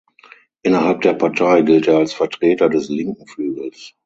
[0.63, 3.93] Innerhalb der Partei gilt er als Vertreter des linken Flügels.